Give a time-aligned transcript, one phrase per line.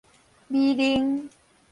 [0.47, 1.29] 米奶